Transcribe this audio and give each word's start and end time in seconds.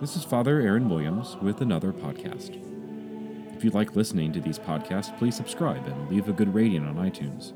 This 0.00 0.14
is 0.14 0.22
Father 0.22 0.60
Aaron 0.60 0.88
Williams 0.88 1.36
with 1.42 1.60
another 1.60 1.92
podcast. 1.92 2.56
If 3.56 3.64
you 3.64 3.70
like 3.70 3.96
listening 3.96 4.32
to 4.34 4.40
these 4.40 4.60
podcasts, 4.60 5.18
please 5.18 5.34
subscribe 5.34 5.84
and 5.88 6.08
leave 6.08 6.28
a 6.28 6.32
good 6.32 6.54
rating 6.54 6.86
on 6.86 6.94
iTunes. 6.94 7.52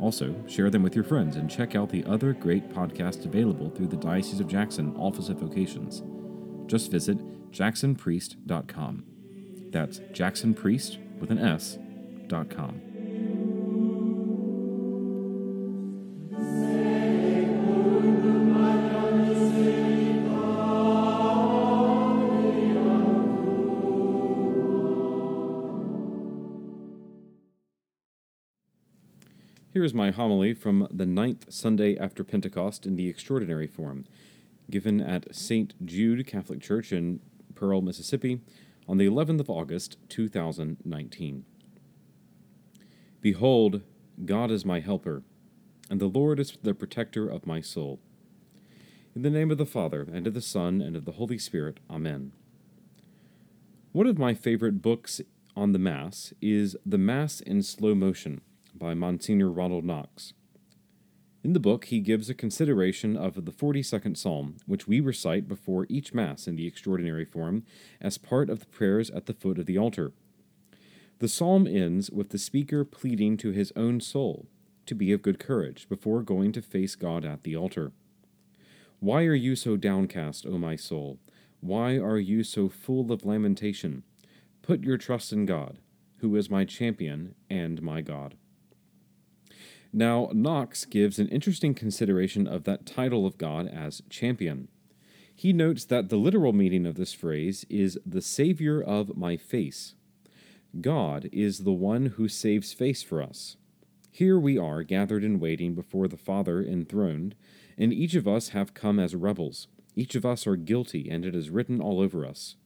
Also, 0.00 0.34
share 0.46 0.70
them 0.70 0.82
with 0.82 0.94
your 0.94 1.04
friends 1.04 1.36
and 1.36 1.50
check 1.50 1.74
out 1.74 1.88
the 1.88 2.04
other 2.04 2.32
great 2.32 2.68
podcasts 2.68 3.24
available 3.24 3.70
through 3.70 3.86
the 3.86 3.96
Diocese 3.96 4.40
of 4.40 4.48
Jackson 4.48 4.94
Office 4.96 5.28
of 5.28 5.38
Vocations. 5.38 6.02
Just 6.66 6.90
visit 6.90 7.18
jacksonpriest.com. 7.50 9.04
That's 9.70 10.00
jacksonpriest 10.12 10.98
with 11.18 11.30
an 11.30 11.38
S 11.38 11.78
dot 12.26 12.50
com. 12.50 12.80
Here 29.76 29.84
is 29.84 29.92
my 29.92 30.10
homily 30.10 30.54
from 30.54 30.88
the 30.90 31.04
ninth 31.04 31.52
Sunday 31.52 31.98
after 31.98 32.24
Pentecost 32.24 32.86
in 32.86 32.96
the 32.96 33.10
extraordinary 33.10 33.66
form, 33.66 34.06
given 34.70 35.02
at 35.02 35.34
St. 35.34 35.74
Jude 35.84 36.26
Catholic 36.26 36.62
Church 36.62 36.94
in 36.94 37.20
Pearl, 37.54 37.82
Mississippi, 37.82 38.40
on 38.88 38.96
the 38.96 39.06
11th 39.06 39.40
of 39.40 39.50
August, 39.50 39.98
2019. 40.08 41.44
Behold, 43.20 43.82
God 44.24 44.50
is 44.50 44.64
my 44.64 44.80
helper, 44.80 45.22
and 45.90 46.00
the 46.00 46.06
Lord 46.06 46.40
is 46.40 46.56
the 46.62 46.72
protector 46.72 47.28
of 47.28 47.46
my 47.46 47.60
soul. 47.60 48.00
In 49.14 49.20
the 49.20 49.28
name 49.28 49.50
of 49.50 49.58
the 49.58 49.66
Father, 49.66 50.08
and 50.10 50.26
of 50.26 50.32
the 50.32 50.40
Son, 50.40 50.80
and 50.80 50.96
of 50.96 51.04
the 51.04 51.12
Holy 51.12 51.36
Spirit, 51.36 51.80
Amen. 51.90 52.32
One 53.92 54.06
of 54.06 54.18
my 54.18 54.32
favorite 54.32 54.80
books 54.80 55.20
on 55.54 55.72
the 55.72 55.78
Mass 55.78 56.32
is 56.40 56.78
The 56.86 56.96
Mass 56.96 57.42
in 57.42 57.62
Slow 57.62 57.94
Motion 57.94 58.40
by 58.78 58.94
Monsignor 58.94 59.50
Ronald 59.50 59.84
Knox. 59.84 60.32
In 61.42 61.52
the 61.52 61.60
book, 61.60 61.86
he 61.86 62.00
gives 62.00 62.28
a 62.28 62.34
consideration 62.34 63.16
of 63.16 63.44
the 63.44 63.52
42nd 63.52 64.16
Psalm, 64.16 64.56
which 64.66 64.88
we 64.88 64.98
recite 64.98 65.46
before 65.46 65.86
each 65.88 66.12
Mass 66.12 66.48
in 66.48 66.56
the 66.56 66.66
extraordinary 66.66 67.24
form 67.24 67.64
as 68.00 68.18
part 68.18 68.50
of 68.50 68.60
the 68.60 68.66
prayers 68.66 69.10
at 69.10 69.26
the 69.26 69.34
foot 69.34 69.58
of 69.58 69.66
the 69.66 69.78
altar. 69.78 70.12
The 71.18 71.28
psalm 71.28 71.66
ends 71.66 72.10
with 72.10 72.30
the 72.30 72.38
speaker 72.38 72.84
pleading 72.84 73.36
to 73.38 73.50
his 73.50 73.72
own 73.74 74.00
soul 74.00 74.46
to 74.86 74.94
be 74.94 75.12
of 75.12 75.22
good 75.22 75.38
courage 75.38 75.88
before 75.88 76.22
going 76.22 76.52
to 76.52 76.62
face 76.62 76.94
God 76.94 77.24
at 77.24 77.42
the 77.42 77.56
altar. 77.56 77.92
Why 79.00 79.24
are 79.24 79.34
you 79.34 79.56
so 79.56 79.76
downcast, 79.76 80.46
O 80.46 80.58
my 80.58 80.76
soul? 80.76 81.18
Why 81.60 81.96
are 81.96 82.18
you 82.18 82.42
so 82.42 82.68
full 82.68 83.12
of 83.12 83.24
lamentation? 83.24 84.02
Put 84.62 84.82
your 84.82 84.98
trust 84.98 85.32
in 85.32 85.46
God, 85.46 85.78
who 86.18 86.34
is 86.36 86.50
my 86.50 86.64
champion 86.64 87.34
and 87.48 87.82
my 87.82 88.00
God. 88.00 88.36
Now, 89.96 90.28
Knox 90.34 90.84
gives 90.84 91.18
an 91.18 91.28
interesting 91.28 91.72
consideration 91.72 92.46
of 92.46 92.64
that 92.64 92.84
title 92.84 93.24
of 93.24 93.38
God 93.38 93.66
as 93.66 94.02
champion. 94.10 94.68
He 95.34 95.54
notes 95.54 95.86
that 95.86 96.10
the 96.10 96.18
literal 96.18 96.52
meaning 96.52 96.84
of 96.84 96.96
this 96.96 97.14
phrase 97.14 97.64
is 97.70 97.98
the 98.04 98.20
Savior 98.20 98.78
of 98.78 99.16
my 99.16 99.38
face. 99.38 99.94
God 100.82 101.30
is 101.32 101.60
the 101.60 101.72
one 101.72 102.06
who 102.16 102.28
saves 102.28 102.74
face 102.74 103.02
for 103.02 103.22
us. 103.22 103.56
Here 104.10 104.38
we 104.38 104.58
are 104.58 104.82
gathered 104.82 105.24
and 105.24 105.40
waiting 105.40 105.74
before 105.74 106.08
the 106.08 106.18
Father 106.18 106.62
enthroned, 106.62 107.34
and 107.78 107.90
each 107.90 108.14
of 108.14 108.28
us 108.28 108.50
have 108.50 108.74
come 108.74 109.00
as 109.00 109.14
rebels. 109.14 109.66
Each 109.94 110.14
of 110.14 110.26
us 110.26 110.46
are 110.46 110.56
guilty, 110.56 111.08
and 111.08 111.24
it 111.24 111.34
is 111.34 111.48
written 111.48 111.80
all 111.80 112.02
over 112.02 112.26
us. 112.26 112.56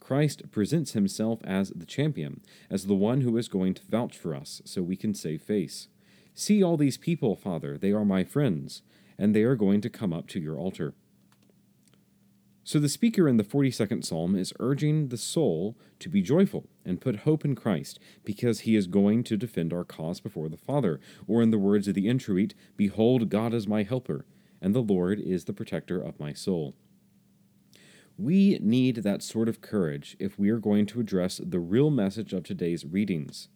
Christ 0.00 0.50
presents 0.50 0.94
himself 0.94 1.38
as 1.44 1.70
the 1.70 1.86
champion, 1.86 2.40
as 2.68 2.86
the 2.86 2.96
one 2.96 3.20
who 3.20 3.36
is 3.36 3.46
going 3.46 3.74
to 3.74 3.86
vouch 3.88 4.18
for 4.18 4.34
us 4.34 4.60
so 4.64 4.82
we 4.82 4.96
can 4.96 5.14
save 5.14 5.42
face. 5.42 5.86
See 6.34 6.62
all 6.62 6.76
these 6.76 6.96
people, 6.96 7.36
Father, 7.36 7.76
they 7.76 7.92
are 7.92 8.04
my 8.04 8.24
friends, 8.24 8.82
and 9.18 9.34
they 9.34 9.42
are 9.42 9.56
going 9.56 9.80
to 9.82 9.90
come 9.90 10.12
up 10.12 10.26
to 10.28 10.40
your 10.40 10.56
altar. 10.56 10.94
So 12.64 12.78
the 12.78 12.88
speaker 12.88 13.28
in 13.28 13.38
the 13.38 13.44
42nd 13.44 14.04
Psalm 14.04 14.36
is 14.36 14.52
urging 14.60 15.08
the 15.08 15.16
soul 15.16 15.76
to 15.98 16.08
be 16.08 16.22
joyful 16.22 16.68
and 16.84 17.00
put 17.00 17.16
hope 17.20 17.44
in 17.44 17.56
Christ, 17.56 17.98
because 18.24 18.60
he 18.60 18.76
is 18.76 18.86
going 18.86 19.24
to 19.24 19.36
defend 19.36 19.72
our 19.72 19.84
cause 19.84 20.20
before 20.20 20.48
the 20.48 20.56
Father. 20.56 21.00
Or 21.26 21.42
in 21.42 21.50
the 21.50 21.58
words 21.58 21.88
of 21.88 21.94
the 21.94 22.08
introit, 22.08 22.54
Behold, 22.76 23.28
God 23.30 23.52
is 23.52 23.66
my 23.66 23.82
helper, 23.82 24.24
and 24.60 24.74
the 24.74 24.80
Lord 24.80 25.18
is 25.18 25.44
the 25.44 25.52
protector 25.52 26.00
of 26.00 26.20
my 26.20 26.32
soul. 26.32 26.74
We 28.16 28.58
need 28.60 28.96
that 28.96 29.22
sort 29.22 29.48
of 29.48 29.60
courage 29.60 30.16
if 30.20 30.38
we 30.38 30.50
are 30.50 30.58
going 30.58 30.86
to 30.86 31.00
address 31.00 31.40
the 31.44 31.58
real 31.58 31.90
message 31.90 32.32
of 32.32 32.44
today's 32.44 32.84
readings. 32.84 33.48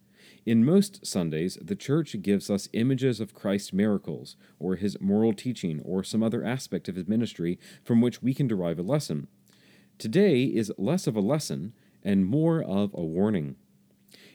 In 0.46 0.64
most 0.64 1.04
Sundays, 1.04 1.58
the 1.60 1.74
Church 1.74 2.22
gives 2.22 2.48
us 2.48 2.68
images 2.72 3.18
of 3.18 3.34
Christ's 3.34 3.72
miracles, 3.72 4.36
or 4.60 4.76
his 4.76 4.96
moral 5.00 5.32
teaching, 5.32 5.80
or 5.84 6.04
some 6.04 6.22
other 6.22 6.44
aspect 6.44 6.88
of 6.88 6.94
his 6.94 7.08
ministry 7.08 7.58
from 7.82 8.00
which 8.00 8.22
we 8.22 8.32
can 8.32 8.46
derive 8.46 8.78
a 8.78 8.82
lesson. 8.82 9.26
Today 9.98 10.44
is 10.44 10.72
less 10.78 11.08
of 11.08 11.16
a 11.16 11.20
lesson 11.20 11.72
and 12.04 12.24
more 12.24 12.62
of 12.62 12.94
a 12.94 13.02
warning. 13.02 13.56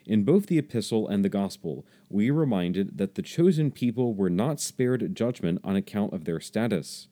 In 0.04 0.22
both 0.22 0.46
the 0.46 0.58
Epistle 0.58 1.08
and 1.08 1.24
the 1.24 1.30
Gospel, 1.30 1.86
we 2.10 2.30
are 2.30 2.34
reminded 2.34 2.98
that 2.98 3.14
the 3.14 3.22
chosen 3.22 3.70
people 3.70 4.12
were 4.12 4.28
not 4.28 4.60
spared 4.60 5.14
judgment 5.14 5.60
on 5.64 5.76
account 5.76 6.12
of 6.12 6.26
their 6.26 6.40
status. 6.40 7.08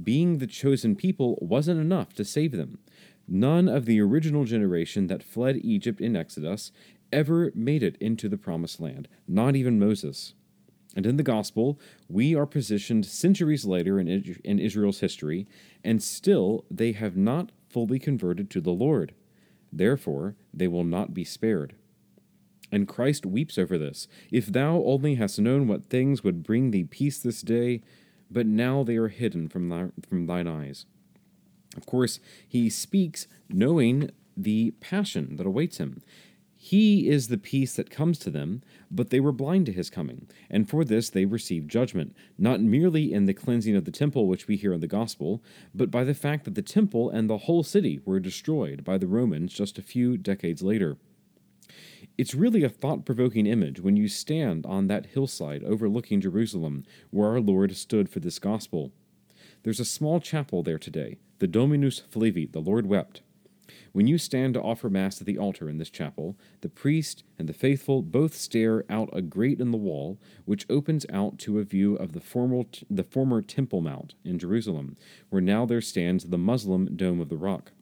Being 0.00 0.38
the 0.38 0.46
chosen 0.46 0.94
people 0.94 1.38
wasn't 1.40 1.80
enough 1.80 2.14
to 2.14 2.24
save 2.24 2.52
them. 2.52 2.78
None 3.26 3.68
of 3.68 3.84
the 3.84 4.00
original 4.00 4.44
generation 4.44 5.08
that 5.08 5.22
fled 5.22 5.58
Egypt 5.62 6.00
in 6.00 6.16
Exodus 6.16 6.70
ever 7.12 7.52
made 7.54 7.82
it 7.82 7.96
into 8.00 8.28
the 8.28 8.38
promised 8.38 8.80
land, 8.80 9.08
not 9.26 9.56
even 9.56 9.78
Moses. 9.78 10.34
And 10.96 11.06
in 11.06 11.16
the 11.16 11.22
gospel, 11.22 11.78
we 12.08 12.34
are 12.34 12.46
positioned 12.46 13.06
centuries 13.06 13.64
later 13.64 14.00
in, 14.00 14.08
in 14.44 14.58
Israel's 14.58 15.00
history, 15.00 15.46
and 15.84 16.02
still 16.02 16.64
they 16.70 16.92
have 16.92 17.16
not 17.16 17.52
fully 17.68 17.98
converted 17.98 18.50
to 18.50 18.60
the 18.60 18.72
Lord. 18.72 19.14
Therefore, 19.72 20.34
they 20.52 20.68
will 20.68 20.84
not 20.84 21.12
be 21.12 21.24
spared. 21.24 21.74
And 22.72 22.88
Christ 22.88 23.24
weeps 23.24 23.58
over 23.58 23.78
this. 23.78 24.08
If 24.30 24.46
thou 24.46 24.82
only 24.84 25.14
hast 25.14 25.38
known 25.38 25.68
what 25.68 25.86
things 25.86 26.22
would 26.24 26.42
bring 26.42 26.70
thee 26.70 26.84
peace 26.84 27.18
this 27.18 27.42
day, 27.42 27.82
but 28.30 28.46
now 28.46 28.82
they 28.82 28.96
are 28.96 29.08
hidden 29.08 29.48
from, 29.48 29.68
thy, 29.68 29.88
from 30.06 30.26
thine 30.26 30.46
eyes. 30.46 30.84
Of 31.76 31.86
course, 31.86 32.20
he 32.46 32.68
speaks 32.68 33.26
knowing 33.48 34.10
the 34.36 34.72
passion 34.80 35.36
that 35.36 35.46
awaits 35.46 35.78
him. 35.78 36.02
He 36.60 37.08
is 37.08 37.28
the 37.28 37.38
peace 37.38 37.76
that 37.76 37.88
comes 37.88 38.18
to 38.18 38.30
them, 38.30 38.62
but 38.90 39.10
they 39.10 39.20
were 39.20 39.30
blind 39.30 39.66
to 39.66 39.72
his 39.72 39.90
coming, 39.90 40.26
and 40.50 40.68
for 40.68 40.84
this 40.84 41.08
they 41.08 41.24
received 41.24 41.70
judgment, 41.70 42.16
not 42.36 42.60
merely 42.60 43.12
in 43.12 43.26
the 43.26 43.32
cleansing 43.32 43.76
of 43.76 43.84
the 43.84 43.92
temple, 43.92 44.26
which 44.26 44.48
we 44.48 44.56
hear 44.56 44.72
in 44.72 44.80
the 44.80 44.88
Gospel, 44.88 45.40
but 45.72 45.88
by 45.88 46.02
the 46.02 46.14
fact 46.14 46.44
that 46.44 46.56
the 46.56 46.62
temple 46.62 47.10
and 47.10 47.30
the 47.30 47.38
whole 47.38 47.62
city 47.62 48.00
were 48.04 48.18
destroyed 48.18 48.82
by 48.82 48.98
the 48.98 49.06
Romans 49.06 49.54
just 49.54 49.78
a 49.78 49.82
few 49.82 50.16
decades 50.16 50.60
later. 50.60 50.98
It's 52.18 52.34
really 52.34 52.64
a 52.64 52.68
thought 52.68 53.06
provoking 53.06 53.46
image 53.46 53.78
when 53.78 53.96
you 53.96 54.08
stand 54.08 54.66
on 54.66 54.88
that 54.88 55.06
hillside 55.06 55.62
overlooking 55.62 56.20
Jerusalem, 56.20 56.84
where 57.10 57.28
our 57.28 57.40
Lord 57.40 57.76
stood 57.76 58.08
for 58.08 58.18
this 58.18 58.40
gospel. 58.40 58.90
There's 59.62 59.80
a 59.80 59.84
small 59.84 60.18
chapel 60.18 60.64
there 60.64 60.78
today, 60.78 61.18
the 61.38 61.46
Dominus 61.46 62.00
Flevit, 62.00 62.50
the 62.50 62.58
Lord 62.58 62.86
wept. 62.86 63.22
When 63.92 64.06
you 64.06 64.18
stand 64.18 64.54
to 64.54 64.62
offer 64.62 64.90
Mass 64.90 65.20
at 65.20 65.26
the 65.26 65.38
altar 65.38 65.68
in 65.68 65.78
this 65.78 65.90
chapel, 65.90 66.36
the 66.60 66.68
priest 66.68 67.24
and 67.38 67.48
the 67.48 67.52
faithful 67.52 68.02
both 68.02 68.34
stare 68.34 68.84
out 68.90 69.08
a 69.12 69.22
grate 69.22 69.60
in 69.60 69.70
the 69.70 69.78
wall, 69.78 70.18
which 70.44 70.66
opens 70.68 71.06
out 71.12 71.38
to 71.40 71.58
a 71.58 71.64
view 71.64 71.96
of 71.96 72.12
the, 72.12 72.20
formal, 72.20 72.68
the 72.90 73.02
former 73.02 73.40
Temple 73.42 73.80
Mount 73.80 74.14
in 74.24 74.38
Jerusalem, 74.38 74.96
where 75.30 75.40
now 75.42 75.64
there 75.64 75.80
stands 75.80 76.24
the 76.24 76.38
Muslim 76.38 76.96
Dome 76.96 77.20
of 77.20 77.28
the 77.28 77.36
Rock. 77.36 77.72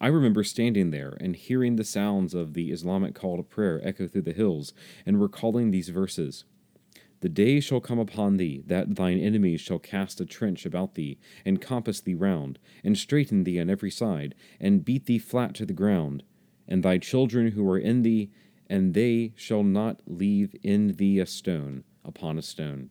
I 0.00 0.08
remember 0.08 0.42
standing 0.42 0.90
there 0.90 1.16
and 1.20 1.36
hearing 1.36 1.76
the 1.76 1.84
sounds 1.84 2.32
of 2.32 2.54
the 2.54 2.70
Islamic 2.70 3.14
call 3.14 3.36
to 3.36 3.42
prayer 3.42 3.80
echo 3.84 4.08
through 4.08 4.22
the 4.22 4.32
hills 4.32 4.72
and 5.04 5.20
recalling 5.20 5.70
these 5.70 5.90
verses 5.90 6.44
the 7.20 7.28
day 7.28 7.60
shall 7.60 7.80
come 7.80 7.98
upon 7.98 8.36
thee 8.36 8.62
that 8.66 8.96
thine 8.96 9.18
enemies 9.18 9.60
shall 9.60 9.78
cast 9.78 10.20
a 10.20 10.26
trench 10.26 10.64
about 10.64 10.94
thee, 10.94 11.18
and 11.44 11.60
compass 11.60 12.00
thee 12.00 12.14
round, 12.14 12.58
and 12.82 12.96
straiten 12.96 13.44
thee 13.44 13.60
on 13.60 13.70
every 13.70 13.90
side, 13.90 14.34
and 14.58 14.84
beat 14.84 15.06
thee 15.06 15.18
flat 15.18 15.54
to 15.54 15.66
the 15.66 15.72
ground, 15.72 16.22
and 16.66 16.82
thy 16.82 16.98
children 16.98 17.52
who 17.52 17.68
are 17.68 17.78
in 17.78 18.02
thee, 18.02 18.30
and 18.68 18.94
they 18.94 19.32
shall 19.36 19.62
not 19.62 20.00
leave 20.06 20.54
in 20.62 20.92
thee 20.92 21.18
a 21.18 21.26
stone 21.26 21.84
upon 22.04 22.38
a 22.38 22.42
stone. 22.42 22.90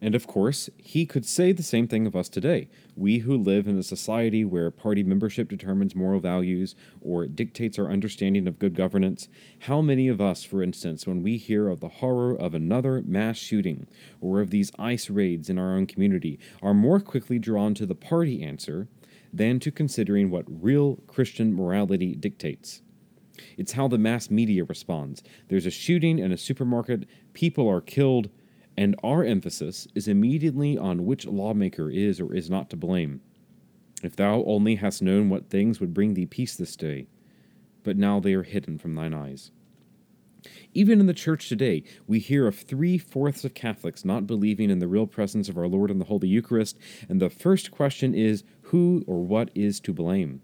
And 0.00 0.14
of 0.14 0.28
course, 0.28 0.70
he 0.76 1.06
could 1.06 1.26
say 1.26 1.50
the 1.50 1.62
same 1.62 1.88
thing 1.88 2.06
of 2.06 2.14
us 2.14 2.28
today. 2.28 2.68
We 2.94 3.18
who 3.18 3.36
live 3.36 3.66
in 3.66 3.76
a 3.76 3.82
society 3.82 4.44
where 4.44 4.70
party 4.70 5.02
membership 5.02 5.48
determines 5.48 5.96
moral 5.96 6.20
values 6.20 6.76
or 7.00 7.26
dictates 7.26 7.78
our 7.78 7.90
understanding 7.90 8.46
of 8.46 8.60
good 8.60 8.76
governance, 8.76 9.28
how 9.60 9.80
many 9.80 10.06
of 10.06 10.20
us, 10.20 10.44
for 10.44 10.62
instance, 10.62 11.06
when 11.06 11.22
we 11.22 11.36
hear 11.36 11.68
of 11.68 11.80
the 11.80 11.88
horror 11.88 12.34
of 12.34 12.54
another 12.54 13.02
mass 13.04 13.38
shooting 13.38 13.88
or 14.20 14.40
of 14.40 14.50
these 14.50 14.70
ICE 14.78 15.10
raids 15.10 15.50
in 15.50 15.58
our 15.58 15.74
own 15.74 15.86
community, 15.86 16.38
are 16.62 16.74
more 16.74 17.00
quickly 17.00 17.40
drawn 17.40 17.74
to 17.74 17.86
the 17.86 17.96
party 17.96 18.42
answer 18.42 18.86
than 19.32 19.58
to 19.58 19.72
considering 19.72 20.30
what 20.30 20.44
real 20.48 20.96
Christian 21.08 21.52
morality 21.52 22.14
dictates? 22.14 22.82
It's 23.56 23.72
how 23.72 23.88
the 23.88 23.98
mass 23.98 24.30
media 24.30 24.64
responds. 24.64 25.22
There's 25.48 25.66
a 25.66 25.70
shooting 25.70 26.18
in 26.18 26.32
a 26.32 26.38
supermarket, 26.38 27.06
people 27.34 27.68
are 27.68 27.80
killed 27.80 28.30
and 28.78 28.94
our 29.02 29.24
emphasis 29.24 29.88
is 29.96 30.06
immediately 30.06 30.78
on 30.78 31.04
which 31.04 31.26
lawmaker 31.26 31.90
is 31.90 32.20
or 32.20 32.32
is 32.32 32.48
not 32.48 32.70
to 32.70 32.76
blame. 32.76 33.20
If 34.04 34.14
thou 34.14 34.44
only 34.44 34.76
hast 34.76 35.02
known 35.02 35.28
what 35.28 35.50
things 35.50 35.80
would 35.80 35.92
bring 35.92 36.14
thee 36.14 36.26
peace 36.26 36.54
this 36.54 36.76
day, 36.76 37.08
but 37.82 37.96
now 37.96 38.20
they 38.20 38.34
are 38.34 38.44
hidden 38.44 38.78
from 38.78 38.94
thine 38.94 39.12
eyes. 39.12 39.50
Even 40.74 41.00
in 41.00 41.06
the 41.06 41.12
church 41.12 41.48
today, 41.48 41.82
we 42.06 42.20
hear 42.20 42.46
of 42.46 42.54
three 42.54 42.98
fourths 42.98 43.44
of 43.44 43.52
Catholics 43.52 44.04
not 44.04 44.28
believing 44.28 44.70
in 44.70 44.78
the 44.78 44.86
real 44.86 45.08
presence 45.08 45.48
of 45.48 45.58
our 45.58 45.66
Lord 45.66 45.90
in 45.90 45.98
the 45.98 46.04
Holy 46.04 46.28
Eucharist, 46.28 46.78
and 47.08 47.20
the 47.20 47.30
first 47.30 47.72
question 47.72 48.14
is 48.14 48.44
who 48.62 49.02
or 49.08 49.24
what 49.24 49.50
is 49.56 49.80
to 49.80 49.92
blame? 49.92 50.40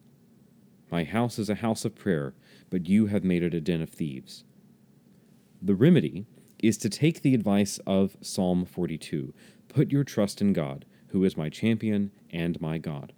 My 0.91 1.05
house 1.05 1.39
is 1.39 1.49
a 1.49 1.55
house 1.55 1.85
of 1.85 1.95
prayer, 1.95 2.35
but 2.69 2.89
you 2.89 3.07
have 3.07 3.23
made 3.23 3.45
it 3.45 3.55
a 3.55 3.61
den 3.61 3.81
of 3.81 3.91
thieves. 3.91 4.43
The 5.63 5.77
remedy 5.77 6.27
is 6.67 6.79
to 6.79 6.89
take 6.89 7.23
the 7.23 7.35
advice 7.35 7.79
of 7.87 8.17
Psalm 8.21 8.65
42 8.65 9.35
Put 9.69 9.91
your 9.91 10.05
trust 10.05 10.41
in 10.41 10.53
God, 10.53 10.85
who 11.09 11.25
is 11.25 11.37
my 11.37 11.49
champion 11.49 12.13
and 12.31 12.61
my 12.61 12.79
God. 12.79 13.13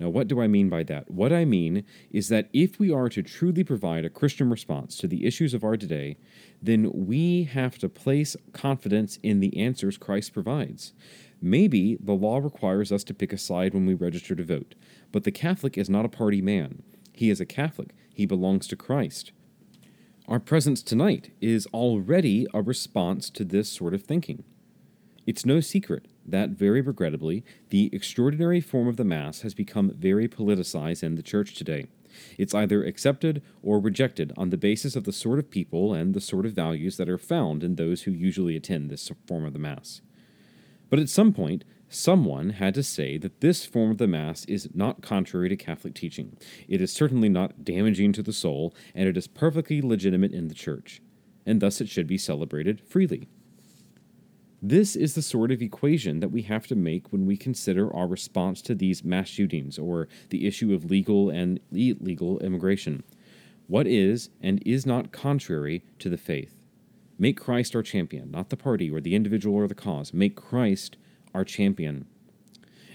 Now, 0.00 0.08
what 0.08 0.26
do 0.26 0.40
I 0.40 0.48
mean 0.48 0.68
by 0.68 0.82
that? 0.84 1.10
What 1.10 1.32
I 1.32 1.44
mean 1.44 1.84
is 2.10 2.28
that 2.28 2.48
if 2.52 2.78
we 2.78 2.92
are 2.92 3.08
to 3.08 3.22
truly 3.22 3.62
provide 3.62 4.04
a 4.04 4.10
Christian 4.10 4.50
response 4.50 4.96
to 4.98 5.06
the 5.06 5.24
issues 5.24 5.54
of 5.54 5.62
our 5.62 5.76
day, 5.76 6.16
then 6.60 6.90
we 6.92 7.44
have 7.44 7.78
to 7.78 7.88
place 7.88 8.36
confidence 8.52 9.18
in 9.22 9.40
the 9.40 9.56
answers 9.56 9.96
Christ 9.96 10.32
provides. 10.32 10.92
Maybe 11.40 11.96
the 12.00 12.14
law 12.14 12.38
requires 12.38 12.90
us 12.90 13.04
to 13.04 13.14
pick 13.14 13.32
a 13.32 13.38
side 13.38 13.74
when 13.74 13.86
we 13.86 13.94
register 13.94 14.34
to 14.34 14.44
vote, 14.44 14.74
but 15.12 15.24
the 15.24 15.30
Catholic 15.30 15.78
is 15.78 15.88
not 15.88 16.04
a 16.04 16.10
party 16.10 16.42
man. 16.42 16.82
He 17.12 17.30
is 17.30 17.40
a 17.40 17.46
Catholic, 17.46 17.94
he 18.12 18.26
belongs 18.26 18.66
to 18.68 18.76
Christ. 18.76 19.32
Our 20.28 20.40
presence 20.40 20.82
tonight 20.82 21.30
is 21.40 21.68
already 21.72 22.48
a 22.52 22.60
response 22.60 23.30
to 23.30 23.44
this 23.44 23.68
sort 23.68 23.94
of 23.94 24.02
thinking. 24.02 24.42
It's 25.24 25.46
no 25.46 25.60
secret 25.60 26.08
that, 26.26 26.50
very 26.50 26.80
regrettably, 26.80 27.44
the 27.70 27.90
extraordinary 27.92 28.60
form 28.60 28.88
of 28.88 28.96
the 28.96 29.04
Mass 29.04 29.42
has 29.42 29.54
become 29.54 29.92
very 29.96 30.26
politicized 30.26 31.04
in 31.04 31.14
the 31.14 31.22
Church 31.22 31.54
today. 31.54 31.86
It's 32.38 32.54
either 32.54 32.82
accepted 32.82 33.40
or 33.62 33.78
rejected 33.78 34.32
on 34.36 34.50
the 34.50 34.56
basis 34.56 34.96
of 34.96 35.04
the 35.04 35.12
sort 35.12 35.38
of 35.38 35.48
people 35.48 35.94
and 35.94 36.12
the 36.12 36.20
sort 36.20 36.44
of 36.44 36.54
values 36.54 36.96
that 36.96 37.08
are 37.08 37.18
found 37.18 37.62
in 37.62 37.76
those 37.76 38.02
who 38.02 38.10
usually 38.10 38.56
attend 38.56 38.90
this 38.90 39.08
form 39.28 39.44
of 39.44 39.52
the 39.52 39.60
Mass. 39.60 40.00
But 40.90 40.98
at 40.98 41.08
some 41.08 41.32
point, 41.32 41.62
Someone 41.88 42.50
had 42.50 42.74
to 42.74 42.82
say 42.82 43.16
that 43.18 43.40
this 43.40 43.64
form 43.64 43.92
of 43.92 43.98
the 43.98 44.08
Mass 44.08 44.44
is 44.46 44.68
not 44.74 45.02
contrary 45.02 45.48
to 45.48 45.56
Catholic 45.56 45.94
teaching. 45.94 46.36
It 46.66 46.80
is 46.80 46.92
certainly 46.92 47.28
not 47.28 47.64
damaging 47.64 48.12
to 48.14 48.22
the 48.22 48.32
soul, 48.32 48.74
and 48.94 49.08
it 49.08 49.16
is 49.16 49.28
perfectly 49.28 49.80
legitimate 49.80 50.32
in 50.32 50.48
the 50.48 50.54
Church, 50.54 51.00
and 51.44 51.60
thus 51.60 51.80
it 51.80 51.88
should 51.88 52.08
be 52.08 52.18
celebrated 52.18 52.80
freely. 52.80 53.28
This 54.60 54.96
is 54.96 55.14
the 55.14 55.22
sort 55.22 55.52
of 55.52 55.62
equation 55.62 56.18
that 56.20 56.30
we 56.30 56.42
have 56.42 56.66
to 56.68 56.74
make 56.74 57.12
when 57.12 57.24
we 57.24 57.36
consider 57.36 57.94
our 57.94 58.08
response 58.08 58.62
to 58.62 58.74
these 58.74 59.04
mass 59.04 59.28
shootings 59.28 59.78
or 59.78 60.08
the 60.30 60.46
issue 60.46 60.74
of 60.74 60.90
legal 60.90 61.30
and 61.30 61.60
illegal 61.70 62.40
immigration. 62.40 63.04
What 63.68 63.86
is 63.86 64.30
and 64.40 64.60
is 64.66 64.84
not 64.84 65.12
contrary 65.12 65.84
to 66.00 66.08
the 66.08 66.16
faith? 66.16 66.56
Make 67.18 67.38
Christ 67.38 67.76
our 67.76 67.82
champion, 67.82 68.30
not 68.30 68.50
the 68.50 68.56
party 68.56 68.90
or 68.90 69.00
the 69.00 69.14
individual 69.14 69.56
or 69.56 69.68
the 69.68 69.74
cause. 69.74 70.12
Make 70.12 70.34
Christ 70.34 70.96
our 71.36 71.44
champion. 71.44 72.06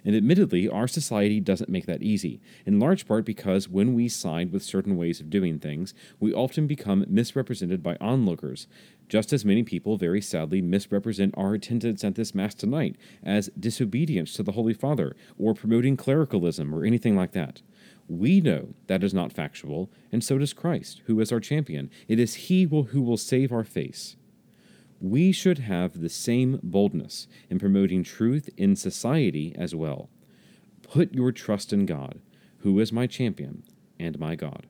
And 0.04 0.16
admittedly, 0.16 0.68
our 0.68 0.88
society 0.88 1.40
doesn't 1.40 1.70
make 1.70 1.86
that 1.86 2.02
easy, 2.02 2.42
in 2.66 2.80
large 2.80 3.08
part 3.08 3.24
because 3.24 3.70
when 3.70 3.94
we 3.94 4.10
side 4.10 4.52
with 4.52 4.64
certain 4.64 4.98
ways 4.98 5.20
of 5.20 5.30
doing 5.30 5.60
things, 5.60 5.94
we 6.20 6.34
often 6.34 6.66
become 6.66 7.06
misrepresented 7.08 7.84
by 7.84 7.98
onlookers, 8.02 8.66
just 9.08 9.32
as 9.32 9.46
many 9.46 9.62
people 9.62 9.98
very 9.98 10.20
sadly 10.20 10.60
misrepresent 10.60 11.36
our 11.38 11.54
attendance 11.54 12.04
at 12.04 12.16
this 12.16 12.34
Mass 12.34 12.56
tonight 12.56 12.96
as 13.22 13.52
disobedience 13.60 14.34
to 14.34 14.42
the 14.42 14.54
Holy 14.54 14.74
Father, 14.74 15.16
or 15.38 15.54
promoting 15.54 15.96
clericalism, 15.96 16.74
or 16.74 16.84
anything 16.84 17.16
like 17.16 17.34
that. 17.34 17.62
We 18.08 18.42
know 18.42 18.74
that 18.88 19.04
is 19.04 19.14
not 19.14 19.32
factual, 19.32 19.92
and 20.12 20.24
so 20.24 20.40
does 20.40 20.54
Christ, 20.54 21.04
who 21.06 21.20
is 21.20 21.32
our 21.32 21.40
champion. 21.40 21.92
It 22.08 22.20
is 22.20 22.34
He 22.50 22.64
who 22.64 23.02
will 23.04 23.18
save 23.18 23.52
our 23.52 23.64
face 23.64 24.16
we 25.02 25.32
should 25.32 25.60
have 25.60 26.00
the 26.00 26.10
same 26.10 26.60
boldness 26.62 27.28
in 27.50 27.60
promoting 27.60 28.04
truth 28.04 28.50
in 28.56 28.76
society 28.76 29.56
as 29.58 29.74
well. 29.74 30.10
Put 30.84 31.14
your 31.14 31.32
trust 31.32 31.74
in 31.74 31.86
God, 31.86 32.22
who 32.60 32.80
is 32.80 32.92
my 32.92 33.08
champion 33.08 33.64
and 34.00 34.20
my 34.20 34.36
God. 34.36 34.68